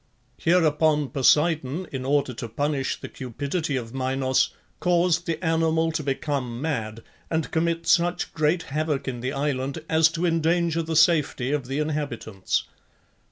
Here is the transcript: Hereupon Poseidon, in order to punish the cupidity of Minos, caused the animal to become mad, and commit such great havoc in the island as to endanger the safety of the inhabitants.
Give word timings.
Hereupon 0.39 1.09
Poseidon, 1.09 1.85
in 1.91 2.05
order 2.05 2.33
to 2.33 2.49
punish 2.49 2.99
the 2.99 3.07
cupidity 3.07 3.75
of 3.75 3.93
Minos, 3.93 4.49
caused 4.79 5.27
the 5.27 5.37
animal 5.45 5.91
to 5.91 6.01
become 6.01 6.59
mad, 6.59 7.03
and 7.29 7.51
commit 7.51 7.85
such 7.85 8.33
great 8.33 8.63
havoc 8.63 9.07
in 9.07 9.19
the 9.19 9.31
island 9.31 9.83
as 9.87 10.09
to 10.13 10.25
endanger 10.25 10.81
the 10.81 10.95
safety 10.95 11.51
of 11.51 11.67
the 11.67 11.77
inhabitants. 11.77 12.63